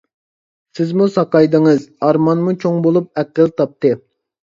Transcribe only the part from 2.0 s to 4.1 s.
ئارمانمۇ چوڭ بولۇپ ئەقىل تاپتى.